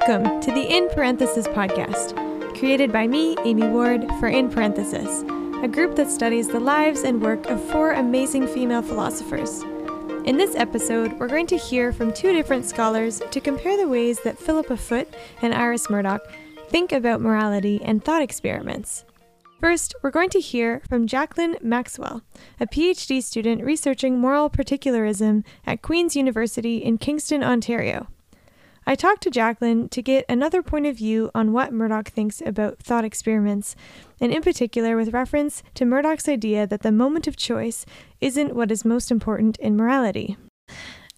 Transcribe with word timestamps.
Welcome 0.00 0.40
to 0.40 0.50
the 0.50 0.76
In 0.76 0.88
Parenthesis 0.88 1.46
podcast, 1.46 2.16
created 2.58 2.90
by 2.90 3.06
me, 3.06 3.36
Amy 3.44 3.68
Ward, 3.68 4.04
for 4.18 4.26
In 4.26 4.50
Parenthesis, 4.50 5.22
a 5.62 5.68
group 5.68 5.94
that 5.94 6.10
studies 6.10 6.48
the 6.48 6.58
lives 6.58 7.04
and 7.04 7.22
work 7.22 7.46
of 7.46 7.62
four 7.70 7.92
amazing 7.92 8.48
female 8.48 8.82
philosophers. 8.82 9.62
In 10.24 10.36
this 10.36 10.56
episode, 10.56 11.12
we're 11.12 11.28
going 11.28 11.46
to 11.46 11.56
hear 11.56 11.92
from 11.92 12.12
two 12.12 12.32
different 12.32 12.64
scholars 12.64 13.22
to 13.30 13.40
compare 13.40 13.76
the 13.76 13.86
ways 13.86 14.18
that 14.22 14.36
Philippa 14.36 14.76
Foot 14.76 15.14
and 15.42 15.54
Iris 15.54 15.88
Murdoch 15.88 16.22
think 16.70 16.90
about 16.90 17.20
morality 17.20 17.80
and 17.80 18.04
thought 18.04 18.20
experiments. 18.20 19.04
First, 19.60 19.94
we're 20.02 20.10
going 20.10 20.30
to 20.30 20.40
hear 20.40 20.82
from 20.88 21.06
Jacquelyn 21.06 21.62
Maxwell, 21.62 22.22
a 22.58 22.66
PhD 22.66 23.22
student 23.22 23.62
researching 23.62 24.18
moral 24.18 24.50
particularism 24.50 25.44
at 25.64 25.82
Queen's 25.82 26.16
University 26.16 26.78
in 26.78 26.98
Kingston, 26.98 27.44
Ontario. 27.44 28.08
I 28.86 28.94
talked 28.94 29.22
to 29.22 29.30
Jacquelyn 29.30 29.90
to 29.90 30.02
get 30.02 30.24
another 30.28 30.62
point 30.62 30.86
of 30.86 30.96
view 30.96 31.30
on 31.34 31.52
what 31.52 31.72
Murdoch 31.72 32.08
thinks 32.08 32.42
about 32.44 32.78
thought 32.78 33.04
experiments, 33.04 33.74
and 34.20 34.32
in 34.32 34.42
particular 34.42 34.96
with 34.96 35.14
reference 35.14 35.62
to 35.74 35.84
Murdoch's 35.84 36.28
idea 36.28 36.66
that 36.66 36.82
the 36.82 36.92
moment 36.92 37.26
of 37.26 37.36
choice 37.36 37.86
isn't 38.20 38.54
what 38.54 38.70
is 38.70 38.84
most 38.84 39.10
important 39.10 39.56
in 39.58 39.76
morality. 39.76 40.36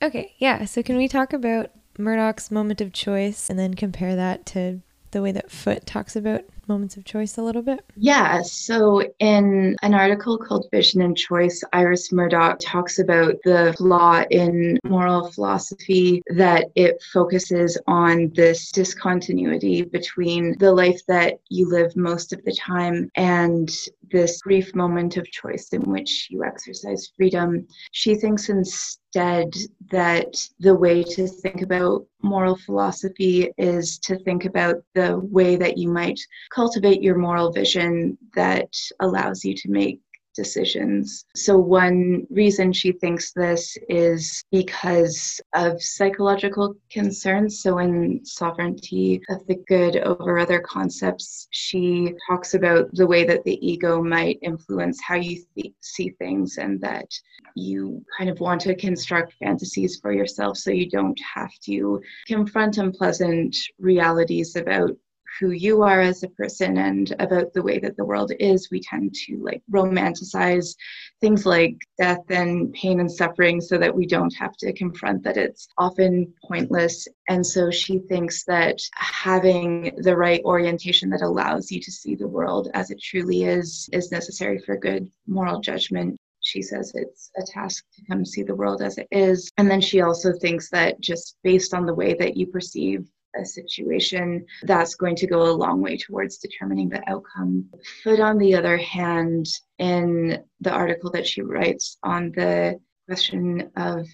Okay, 0.03 0.35
yeah, 0.39 0.65
so 0.65 0.83
can 0.83 0.97
we 0.97 1.09
talk 1.09 1.33
about 1.33 1.71
Murdoch's 1.99 2.51
moment 2.51 2.81
of 2.81 2.93
choice 2.93 3.49
and 3.51 3.59
then 3.59 3.75
compare 3.75 4.15
that 4.15 4.47
to 4.47 4.81
the 5.11 5.23
way 5.23 5.33
that 5.33 5.51
Foot 5.51 5.87
talks 5.87 6.15
about 6.15 6.45
moments 6.69 6.97
of 6.97 7.05
choice 7.05 7.37
a 7.37 7.43
little 7.43 7.63
bit? 7.63 7.85
Yeah. 7.97 8.43
So, 8.43 9.03
in 9.19 9.77
an 9.83 9.95
article 9.95 10.39
called 10.39 10.67
Vision 10.71 11.03
and 11.03 11.17
Choice, 11.17 11.63
Iris 11.73 12.13
Murdoch 12.13 12.59
talks 12.61 12.99
about 12.99 13.35
the 13.45 13.75
flaw 13.77 14.25
in 14.31 14.79
moral 14.85 15.31
philosophy 15.31 16.23
that 16.35 16.67
it 16.75 17.03
focuses 17.13 17.79
on 17.87 18.31
this 18.35 18.71
discontinuity 18.71 19.83
between 19.83 20.57
the 20.59 20.73
life 20.73 21.01
that 21.09 21.39
you 21.49 21.69
live 21.69 21.95
most 21.97 22.33
of 22.33 22.45
the 22.45 22.53
time 22.53 23.11
and 23.17 23.71
this 24.11 24.41
brief 24.43 24.75
moment 24.75 25.17
of 25.17 25.31
choice 25.31 25.69
in 25.73 25.83
which 25.83 26.29
you 26.31 26.45
exercise 26.45 27.11
freedom. 27.17 27.67
She 27.93 28.15
thinks 28.15 28.49
instead 28.49 29.53
that 29.91 30.35
the 30.61 30.75
way 30.75 31.03
to 31.03 31.27
think 31.27 31.63
about 31.63 32.07
moral 32.23 32.57
philosophy 32.57 33.51
is 33.57 33.99
to 34.01 34.19
think 34.19 34.45
about 34.45 34.77
the 34.95 35.19
way 35.19 35.57
that 35.57 35.79
you 35.79 35.89
might 35.89 36.21
cultivate 36.57 37.03
your 37.03 37.19
moral 37.19 37.53
vision 37.53 38.17
that 38.35 38.73
allows 39.01 39.45
you 39.45 39.55
to 39.55 39.69
make 39.69 40.01
decisions. 40.35 41.25
So, 41.35 41.59
one 41.59 42.27
reason 42.31 42.73
she 42.73 42.93
thinks 42.93 43.33
this 43.33 43.77
is 43.89 44.45
because 44.53 45.41
of 45.55 45.83
psychological 45.83 46.77
concerns. 46.91 47.63
So, 47.63 47.79
in 47.79 48.21
Sovereignty 48.25 49.21
of 49.31 49.47
the 49.47 49.57
Good 49.67 49.97
over 49.97 50.39
Other 50.39 50.61
Concepts, 50.61 51.49
she 51.51 52.15
talks 52.29 52.55
about 52.55 52.89
the 52.93 53.07
way 53.07 53.25
that 53.25 53.45
the 53.45 53.59
ego 53.67 54.03
might 54.03 54.39
influence 54.43 55.01
how 55.03 55.17
you 55.17 55.43
th- 55.55 55.75
see 55.81 56.11
things 56.19 56.59
and 56.59 56.81
that 56.83 57.09
you 57.55 58.05
kind 58.17 58.29
of 58.31 58.39
want 58.41 58.61
to 58.63 58.75
construct 58.75 59.35
fantasies 59.43 59.99
for 60.01 60.13
yourself 60.13 60.59
so 60.59 60.71
you 60.71 60.89
don't 60.91 61.19
have 61.35 61.53
to 61.65 62.01
confront 62.27 62.77
unpleasant 62.77 63.57
realities 63.79 64.57
about 64.57 64.91
who 65.39 65.51
you 65.51 65.83
are 65.83 66.01
as 66.01 66.23
a 66.23 66.29
person 66.29 66.79
and 66.79 67.15
about 67.19 67.53
the 67.53 67.63
way 67.63 67.79
that 67.79 67.97
the 67.97 68.05
world 68.05 68.33
is, 68.39 68.71
we 68.71 68.81
tend 68.81 69.15
to 69.27 69.39
like 69.43 69.63
romanticize 69.71 70.75
things 71.21 71.47
like 71.47 71.77
death 71.99 72.25
and 72.31 72.73
pain 72.73 73.01
and 73.01 73.11
suffering 73.11 73.61
so 73.61 73.79
that 73.79 73.95
we 73.95 74.07
don't 74.07 74.35
have 74.35 74.57
to 74.57 74.73
confront 74.73 75.23
that 75.23 75.37
it's 75.37 75.69
often 75.79 76.33
pointless. 76.47 77.09
And 77.29 77.47
so 77.47 77.71
she 77.71 77.99
thinks 77.99 78.45
that 78.45 78.79
having 78.95 79.93
the 79.99 80.17
right 80.17 80.43
orientation 80.45 81.11
that 81.11 81.23
allows 81.23 81.71
you 81.71 81.81
to 81.81 81.93
see 81.93 82.15
the 82.15 82.29
world 82.29 82.71
as 82.75 82.91
it 82.91 83.01
truly 83.03 83.45
is 83.45 83.89
is 83.93 84.13
necessary 84.13 84.59
for 84.59 84.77
good 84.77 85.11
moral 85.27 85.61
judgment 85.61 86.19
she 86.47 86.63
says 86.63 86.93
it's 86.95 87.31
a 87.37 87.43
task 87.43 87.85
to 87.97 88.03
come 88.09 88.25
see 88.25 88.45
the 88.45 88.55
world 88.55 88.81
as 88.81 88.99
it 88.99 89.09
is. 89.11 89.51
And 89.59 89.69
then 89.69 89.81
she 89.81 90.01
also 90.01 90.33
thinks 90.33 90.71
that 90.71 91.01
just 91.01 91.37
based 91.43 91.75
on 91.75 91.87
the 91.87 91.95
way 91.95 92.15
that 92.15 92.37
you 92.37 92.47
perceive 92.47 93.09
a 93.39 93.45
situation, 93.45 94.45
that's 94.63 94.95
going 94.95 95.17
to 95.17 95.27
go 95.27 95.43
a 95.43 95.53
long 95.53 95.81
way 95.81 95.97
towards 95.97 96.39
determining 96.39 96.89
the 96.89 97.03
outcome. 97.09 97.67
But 98.05 98.21
on 98.21 98.39
the 98.39 98.55
other 98.55 98.77
hand, 98.77 99.47
in 99.79 100.43
the 100.61 100.71
article 100.71 101.11
that 101.13 101.27
she 101.27 101.43
writes 101.43 101.99
on 102.03 102.33
the 102.33 102.79
question 103.07 103.71
of 103.77 104.07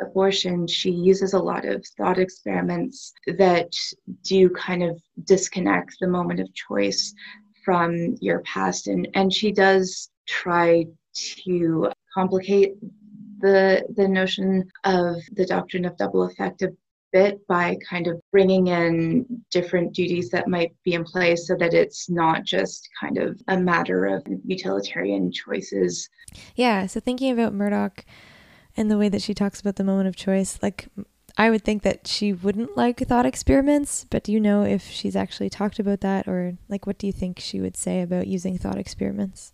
abortion, 0.00 0.66
she 0.66 0.90
uses 0.90 1.34
a 1.34 1.38
lot 1.38 1.64
of 1.64 1.84
thought 1.96 2.18
experiments 2.18 3.12
that 3.26 3.72
do 4.22 4.48
kind 4.50 4.82
of 4.82 5.00
disconnect 5.24 5.96
the 6.00 6.08
moment 6.08 6.40
of 6.40 6.54
choice 6.54 7.14
from 7.64 8.16
your 8.20 8.40
past. 8.40 8.86
And, 8.86 9.08
and 9.14 9.32
she 9.32 9.52
does 9.52 10.10
try 10.26 10.86
to 11.44 11.90
complicate 12.14 12.74
the 13.40 13.84
the 13.96 14.06
notion 14.06 14.70
of 14.84 15.16
the 15.32 15.46
doctrine 15.46 15.84
of 15.84 15.96
double 15.96 16.24
effect 16.24 16.62
a 16.62 16.72
bit 17.12 17.46
by 17.46 17.76
kind 17.88 18.06
of 18.06 18.20
bringing 18.30 18.68
in 18.68 19.26
different 19.50 19.92
duties 19.92 20.30
that 20.30 20.48
might 20.48 20.72
be 20.84 20.94
in 20.94 21.04
place 21.04 21.46
so 21.46 21.56
that 21.56 21.74
it's 21.74 22.08
not 22.08 22.44
just 22.44 22.88
kind 23.00 23.18
of 23.18 23.40
a 23.48 23.58
matter 23.58 24.06
of 24.06 24.26
utilitarian 24.44 25.32
choices. 25.32 26.08
Yeah, 26.54 26.86
so 26.86 27.00
thinking 27.00 27.32
about 27.32 27.54
Murdoch 27.54 28.04
and 28.76 28.90
the 28.90 28.98
way 28.98 29.08
that 29.08 29.22
she 29.22 29.34
talks 29.34 29.60
about 29.60 29.76
the 29.76 29.84
moment 29.84 30.08
of 30.08 30.16
choice, 30.16 30.58
like 30.62 30.88
I 31.36 31.50
would 31.50 31.64
think 31.64 31.82
that 31.82 32.06
she 32.06 32.32
wouldn't 32.32 32.76
like 32.76 32.98
thought 32.98 33.26
experiments, 33.26 34.06
but 34.10 34.24
do 34.24 34.32
you 34.32 34.40
know 34.40 34.62
if 34.62 34.88
she's 34.88 35.16
actually 35.16 35.50
talked 35.50 35.78
about 35.78 36.00
that 36.00 36.28
or 36.28 36.56
like 36.68 36.86
what 36.86 36.98
do 36.98 37.06
you 37.06 37.12
think 37.12 37.38
she 37.38 37.60
would 37.60 37.76
say 37.76 38.02
about 38.02 38.26
using 38.26 38.58
thought 38.58 38.78
experiments? 38.78 39.52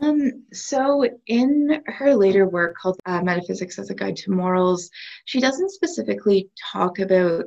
Um, 0.00 0.44
so, 0.52 1.06
in 1.26 1.82
her 1.86 2.14
later 2.14 2.48
work 2.48 2.76
called 2.76 2.98
uh, 3.04 3.22
Metaphysics 3.22 3.78
as 3.78 3.90
a 3.90 3.94
Guide 3.94 4.16
to 4.16 4.30
Morals, 4.30 4.90
she 5.26 5.40
doesn't 5.40 5.70
specifically 5.70 6.48
talk 6.72 6.98
about 6.98 7.44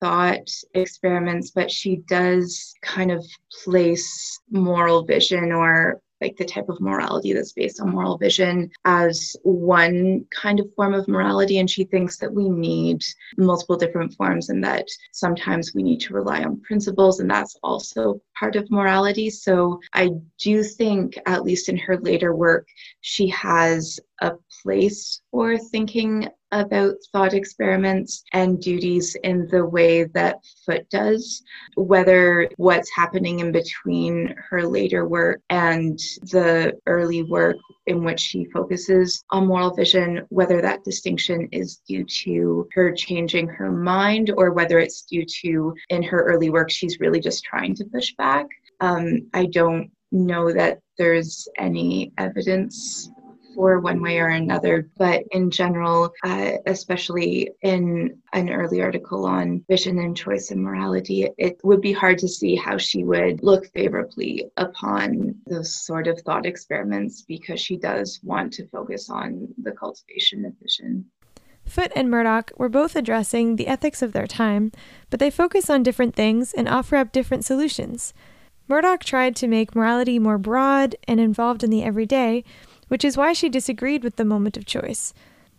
thought 0.00 0.48
experiments, 0.74 1.50
but 1.50 1.70
she 1.70 1.96
does 2.08 2.74
kind 2.82 3.10
of 3.10 3.24
place 3.64 4.38
moral 4.50 5.04
vision 5.04 5.52
or 5.52 6.00
like 6.20 6.36
the 6.36 6.44
type 6.44 6.68
of 6.68 6.80
morality 6.80 7.32
that's 7.32 7.52
based 7.52 7.80
on 7.80 7.90
moral 7.90 8.16
vision 8.18 8.70
as 8.84 9.36
one 9.42 10.24
kind 10.30 10.60
of 10.60 10.72
form 10.74 10.94
of 10.94 11.08
morality. 11.08 11.58
And 11.58 11.70
she 11.70 11.84
thinks 11.84 12.18
that 12.18 12.32
we 12.32 12.48
need 12.48 13.02
multiple 13.36 13.76
different 13.76 14.14
forms 14.14 14.48
and 14.48 14.62
that 14.64 14.86
sometimes 15.12 15.74
we 15.74 15.82
need 15.82 16.00
to 16.00 16.14
rely 16.14 16.42
on 16.42 16.60
principles, 16.62 17.20
and 17.20 17.30
that's 17.30 17.56
also 17.62 18.20
part 18.38 18.56
of 18.56 18.70
morality. 18.70 19.30
So 19.30 19.80
I 19.92 20.10
do 20.38 20.62
think, 20.62 21.18
at 21.26 21.42
least 21.42 21.68
in 21.68 21.76
her 21.78 21.98
later 21.98 22.34
work, 22.34 22.66
she 23.00 23.28
has 23.28 24.00
a 24.20 24.32
place 24.62 25.20
for 25.30 25.58
thinking 25.58 26.28
about 26.60 26.96
thought 27.12 27.34
experiments 27.34 28.22
and 28.32 28.60
duties 28.60 29.16
in 29.24 29.46
the 29.48 29.64
way 29.64 30.04
that 30.04 30.40
Foot 30.64 30.88
does, 30.90 31.42
whether 31.76 32.48
what's 32.56 32.90
happening 32.94 33.40
in 33.40 33.52
between 33.52 34.34
her 34.48 34.66
later 34.66 35.06
work 35.06 35.40
and 35.50 35.98
the 36.22 36.72
early 36.86 37.22
work 37.22 37.56
in 37.86 38.04
which 38.04 38.20
she 38.20 38.44
focuses 38.46 39.24
on 39.30 39.46
moral 39.46 39.74
vision, 39.74 40.26
whether 40.30 40.60
that 40.60 40.84
distinction 40.84 41.48
is 41.52 41.80
due 41.88 42.04
to 42.04 42.68
her 42.72 42.92
changing 42.92 43.46
her 43.48 43.70
mind 43.70 44.30
or 44.36 44.52
whether 44.52 44.78
it's 44.78 45.02
due 45.02 45.24
to 45.42 45.74
in 45.90 46.02
her 46.02 46.24
early 46.24 46.50
work 46.50 46.70
she's 46.70 47.00
really 47.00 47.20
just 47.20 47.44
trying 47.44 47.74
to 47.74 47.84
push 47.84 48.14
back. 48.16 48.46
Um, 48.80 49.28
I 49.34 49.46
don't 49.46 49.90
know 50.12 50.52
that 50.52 50.80
there's 50.98 51.48
any 51.58 52.12
evidence 52.18 53.10
for 53.56 53.80
one 53.80 54.00
way 54.02 54.18
or 54.18 54.28
another. 54.28 54.88
But 54.96 55.24
in 55.32 55.50
general, 55.50 56.12
uh, 56.22 56.52
especially 56.66 57.50
in 57.62 58.18
an 58.32 58.50
early 58.50 58.82
article 58.82 59.24
on 59.24 59.64
vision 59.68 59.98
and 59.98 60.16
choice 60.16 60.50
and 60.50 60.62
morality, 60.62 61.28
it 61.38 61.58
would 61.64 61.80
be 61.80 61.92
hard 61.92 62.18
to 62.18 62.28
see 62.28 62.54
how 62.54 62.76
she 62.76 63.02
would 63.02 63.42
look 63.42 63.66
favorably 63.72 64.48
upon 64.58 65.34
those 65.46 65.74
sort 65.74 66.06
of 66.06 66.20
thought 66.20 66.46
experiments 66.46 67.22
because 67.22 67.60
she 67.60 67.76
does 67.76 68.20
want 68.22 68.52
to 68.52 68.68
focus 68.68 69.08
on 69.10 69.48
the 69.62 69.72
cultivation 69.72 70.44
of 70.44 70.52
vision. 70.62 71.06
Foot 71.64 71.90
and 71.96 72.08
Murdoch 72.08 72.52
were 72.56 72.68
both 72.68 72.94
addressing 72.94 73.56
the 73.56 73.66
ethics 73.66 74.00
of 74.00 74.12
their 74.12 74.26
time, 74.26 74.70
but 75.10 75.18
they 75.18 75.30
focus 75.30 75.68
on 75.68 75.82
different 75.82 76.14
things 76.14 76.52
and 76.52 76.68
offer 76.68 76.94
up 76.94 77.10
different 77.10 77.44
solutions. 77.44 78.14
Murdoch 78.68 79.04
tried 79.04 79.36
to 79.36 79.48
make 79.48 79.74
morality 79.74 80.18
more 80.18 80.38
broad 80.38 80.96
and 81.06 81.20
involved 81.20 81.64
in 81.64 81.70
the 81.70 81.82
everyday, 81.82 82.44
which 82.88 83.04
is 83.04 83.16
why 83.16 83.32
she 83.32 83.48
disagreed 83.48 84.02
with 84.02 84.16
the 84.16 84.24
moment 84.24 84.56
of 84.56 84.64
choice. 84.64 85.12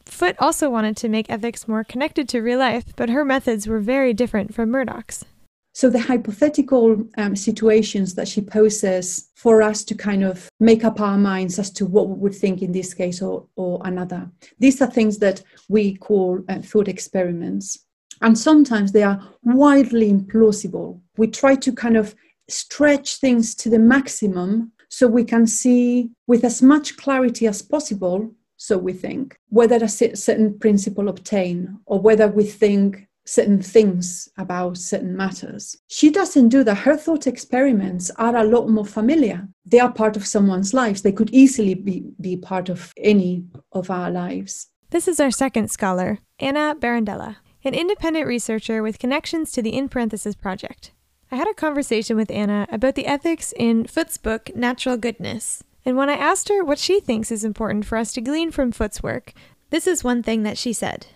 Foot 0.05 0.35
also 0.39 0.69
wanted 0.69 0.95
to 0.97 1.09
make 1.09 1.29
ethics 1.29 1.67
more 1.67 1.83
connected 1.83 2.29
to 2.29 2.41
real 2.41 2.59
life, 2.59 2.95
but 2.95 3.09
her 3.09 3.25
methods 3.25 3.67
were 3.67 3.79
very 3.79 4.13
different 4.13 4.53
from 4.53 4.71
Murdoch's. 4.71 5.25
So, 5.73 5.91
the 5.91 5.99
hypothetical 5.99 7.07
um, 7.19 7.35
situations 7.35 8.15
that 8.15 8.27
she 8.27 8.41
poses 8.41 9.29
for 9.35 9.61
us 9.61 9.83
to 9.83 9.93
kind 9.93 10.23
of 10.23 10.49
make 10.59 10.83
up 10.83 10.99
our 10.99 11.19
minds 11.19 11.59
as 11.59 11.69
to 11.73 11.85
what 11.85 12.09
we 12.09 12.15
would 12.15 12.33
think 12.33 12.63
in 12.63 12.71
this 12.71 12.95
case 12.95 13.21
or, 13.21 13.45
or 13.55 13.79
another, 13.83 14.27
these 14.57 14.81
are 14.81 14.89
things 14.89 15.19
that 15.19 15.43
we 15.69 15.95
call 15.97 16.43
uh, 16.49 16.61
thought 16.63 16.87
experiments. 16.87 17.77
And 18.21 18.35
sometimes 18.35 18.91
they 18.91 19.03
are 19.03 19.21
wildly 19.43 20.11
implausible. 20.11 20.99
We 21.17 21.27
try 21.27 21.53
to 21.53 21.71
kind 21.71 21.95
of 21.95 22.15
stretch 22.49 23.17
things 23.17 23.53
to 23.55 23.69
the 23.69 23.77
maximum 23.77 24.71
so 24.97 25.05
we 25.05 25.23
can 25.23 25.45
see 25.45 26.09
with 26.25 26.43
as 26.43 26.63
much 26.63 26.97
clarity 26.97 27.45
as 27.45 27.61
possible 27.61 28.31
so 28.55 28.79
we 28.79 28.91
think 28.91 29.37
whether 29.49 29.75
a 29.75 29.87
certain 29.87 30.57
principle 30.57 31.07
obtain 31.07 31.77
or 31.85 31.99
whether 31.99 32.27
we 32.27 32.43
think 32.43 33.07
certain 33.23 33.61
things 33.61 34.27
about 34.39 34.75
certain 34.75 35.15
matters. 35.15 35.75
She 35.87 36.09
doesn't 36.09 36.49
do 36.49 36.63
that. 36.63 36.79
Her 36.79 36.97
thought 36.97 37.27
experiments 37.27 38.09
are 38.15 38.35
a 38.35 38.43
lot 38.43 38.69
more 38.69 38.87
familiar. 38.87 39.47
They 39.67 39.79
are 39.79 39.91
part 39.91 40.17
of 40.17 40.25
someone's 40.25 40.73
lives. 40.73 41.03
They 41.03 41.11
could 41.11 41.29
easily 41.31 41.75
be, 41.75 42.03
be 42.19 42.35
part 42.35 42.67
of 42.67 42.91
any 42.97 43.43
of 43.73 43.91
our 43.91 44.09
lives. 44.09 44.65
This 44.89 45.07
is 45.07 45.19
our 45.19 45.29
second 45.29 45.69
scholar, 45.69 46.17
Ana 46.39 46.73
Barandalla, 46.73 47.35
an 47.63 47.75
independent 47.75 48.25
researcher 48.25 48.81
with 48.81 48.97
connections 48.97 49.51
to 49.51 49.61
the 49.61 49.77
In 49.77 49.89
Parenthesis 49.89 50.33
Project. 50.33 50.93
I 51.29 51.35
had 51.35 51.49
a 51.49 51.53
conversation 51.53 52.15
with 52.15 52.31
Ana 52.31 52.67
about 52.71 52.95
the 52.95 53.05
ethics 53.05 53.53
in 53.57 53.85
Foot's 53.85 54.17
book, 54.17 54.49
Natural 54.55 54.95
Goodness. 54.95 55.61
And 55.83 55.97
when 55.97 56.09
I 56.09 56.13
asked 56.13 56.47
her 56.47 56.63
what 56.63 56.79
she 56.79 57.01
thinks 57.01 57.31
is 57.31 57.43
important 57.43 57.85
for 57.85 57.97
us 57.97 58.13
to 58.13 58.21
glean 58.21 58.49
from 58.49 58.71
Foot's 58.71 59.03
work, 59.03 59.33
this 59.69 59.87
is 59.87 60.05
one 60.05 60.23
thing 60.23 60.43
that 60.43 60.57
she 60.57 60.71
said. 60.71 61.07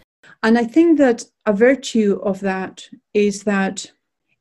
And 0.44 0.58
I 0.58 0.66
think 0.66 0.98
that 0.98 1.24
a 1.46 1.54
virtue 1.54 2.20
of 2.24 2.42
that 2.42 2.90
is 3.14 3.44
that 3.44 3.90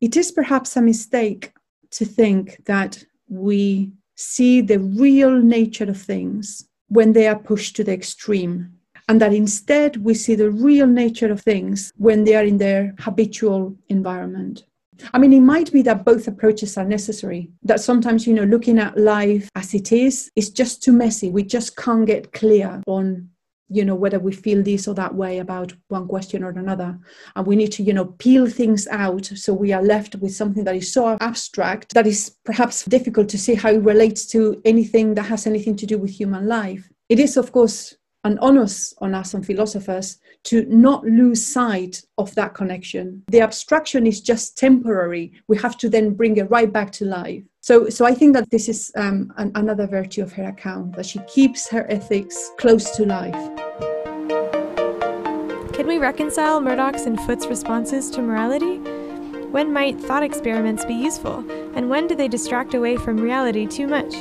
it 0.01 0.17
is 0.17 0.33
perhaps 0.33 0.77
a 0.77 0.83
mistake 0.83 1.53
to 1.93 2.05
think 2.05 2.65
that 2.65 3.05
we 3.29 3.93
see 4.17 4.61
the 4.61 4.81
real 4.81 5.41
nature 5.41 5.89
of 5.89 6.03
things 6.03 6.67
when 6.89 7.13
they 7.13 7.29
are 7.29 7.39
pushed 7.39 7.77
to 7.77 7.85
the 7.85 7.93
extreme. 7.93 8.73
And 9.09 9.21
that 9.21 9.33
instead 9.33 9.99
we 9.99 10.15
see 10.15 10.35
the 10.35 10.51
real 10.51 10.89
nature 10.89 11.31
of 11.31 11.43
things 11.43 11.93
when 11.97 12.25
they 12.25 12.35
are 12.35 12.45
in 12.45 12.59
their 12.59 12.95
habitual 12.99 13.77
environment. 13.89 14.65
I 15.13 15.19
mean, 15.19 15.33
it 15.33 15.41
might 15.41 15.73
be 15.73 15.83
that 15.83 16.05
both 16.05 16.29
approaches 16.29 16.77
are 16.77 16.85
necessary. 16.85 17.51
That 17.63 17.81
sometimes, 17.81 18.27
you 18.27 18.35
know, 18.35 18.45
looking 18.45 18.79
at 18.79 18.99
life 18.99 19.49
as 19.55 19.75
it 19.75 19.93
is 19.93 20.31
is 20.37 20.51
just 20.51 20.83
too 20.83 20.93
messy. 20.93 21.31
We 21.31 21.43
just 21.43 21.77
can't 21.77 22.07
get 22.07 22.33
clear 22.33 22.83
on 22.87 23.31
you 23.73 23.85
know 23.85 23.95
whether 23.95 24.19
we 24.19 24.33
feel 24.33 24.63
this 24.63 24.89
or 24.89 24.95
that 24.95 25.15
way 25.15 25.39
about 25.39 25.73
one 25.89 26.09
question 26.09 26.43
or 26.43 26.51
another 26.51 26.99
and 27.37 27.47
we 27.47 27.55
need 27.55 27.71
to 27.71 27.83
you 27.83 27.93
know 27.93 28.05
peel 28.05 28.49
things 28.49 28.89
out 28.89 29.25
so 29.25 29.55
we 29.55 29.73
are 29.73 29.83
left 29.83 30.17
with 30.17 30.35
something 30.35 30.65
that 30.65 30.75
is 30.75 30.93
so 30.93 31.17
abstract 31.21 31.95
that 31.95 32.07
is 32.07 32.37
perhaps 32.45 32.85
difficult 32.87 33.29
to 33.29 33.39
see 33.39 33.55
how 33.55 33.71
it 33.71 33.79
relates 33.79 34.27
to 34.27 34.61
anything 34.65 35.15
that 35.15 35.23
has 35.23 35.47
anything 35.47 35.77
to 35.77 35.87
do 35.87 35.97
with 35.97 36.11
human 36.11 36.47
life 36.47 36.91
it 37.09 37.21
is 37.21 37.37
of 37.37 37.53
course 37.53 37.95
an 38.25 38.39
onus 38.43 38.95
on 38.99 39.15
us 39.15 39.35
and 39.35 39.47
philosophers 39.47 40.19
to 40.45 40.65
not 40.67 41.05
lose 41.05 41.45
sight 41.45 42.03
of 42.19 42.35
that 42.35 42.55
connection 42.55 43.23
the 43.29 43.41
abstraction 43.41 44.07
is 44.07 44.21
just 44.21 44.59
temporary 44.59 45.33
we 45.49 45.57
have 45.57 45.77
to 45.77 45.89
then 45.89 46.15
bring 46.15 46.37
it 46.37 46.51
right 46.51 46.73
back 46.73 46.91
to 46.91 47.05
life 47.05 47.43
so, 47.63 47.91
so 47.91 48.07
I 48.07 48.15
think 48.15 48.35
that 48.35 48.51
this 48.51 48.71
is 48.71 48.91
um, 48.97 49.35
an, 49.37 49.53
another 49.55 49.87
virtue 49.87 50.23
of 50.23 50.33
her 50.33 50.49
account 50.49 50.97
that 50.97 51.05
she 51.05 51.19
keeps 51.21 51.69
her 51.69 51.87
ethics 51.91 52.53
close 52.57 52.91
to 52.97 53.05
life. 53.05 53.35
Can 55.75 55.87
we 55.87 55.99
reconcile 55.99 56.61
Murdoch's 56.63 57.05
and 57.05 57.21
Foot's 57.21 57.47
responses 57.47 58.09
to 58.11 58.23
morality? 58.23 58.79
When 59.51 59.75
might 59.75 60.01
thought 60.01 60.23
experiments 60.23 60.87
be 60.87 60.95
useful, 60.95 61.45
and 61.75 61.91
when 61.91 62.07
do 62.07 62.15
they 62.15 62.29
distract 62.29 62.73
away 62.73 62.97
from 62.97 63.19
reality 63.19 63.67
too 63.67 63.87
much? 63.87 64.15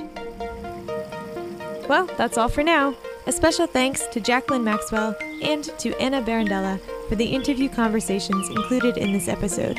Well, 1.88 2.08
that's 2.18 2.38
all 2.38 2.50
for 2.50 2.64
now. 2.64 2.96
A 3.28 3.32
special 3.32 3.68
thanks 3.68 4.08
to 4.08 4.20
Jacquelyn 4.20 4.64
Maxwell 4.64 5.16
and 5.42 5.64
to 5.80 5.96
Ana 6.02 6.22
Barandalla 6.22 6.80
for 7.08 7.16
the 7.16 7.26
interview 7.26 7.70
conversations 7.70 8.50
included 8.50 8.98
in 8.98 9.14
this 9.14 9.28
episode. 9.28 9.78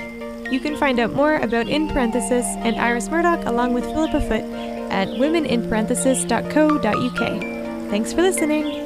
You 0.51 0.61
can 0.61 0.77
find 0.77 1.01
out 1.01 1.13
more 1.13 1.37
about 1.37 1.69
In 1.69 1.89
Parenthesis 1.89 2.47
and 2.59 2.77
Iris 2.77 3.09
Murdoch 3.09 3.45
along 3.47 3.75
with 3.75 3.85
Philippa 3.85 4.21
Foot 4.21 4.45
at 4.91 5.09
womeninparenthesis.co.uk. 5.09 7.91
Thanks 7.91 8.13
for 8.13 8.23
listening. 8.23 8.80